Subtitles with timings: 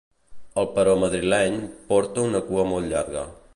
[0.61, 1.59] El però madrileny
[1.93, 3.31] porta una cua molt llarga.